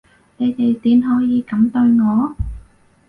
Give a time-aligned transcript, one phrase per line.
[0.37, 2.35] 你哋點可以噉對我？